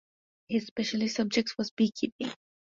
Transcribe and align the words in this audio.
His 0.47 0.65
specialist 0.65 1.15
subject 1.17 1.53
was 1.59 1.69
Beekeeping. 1.69 2.31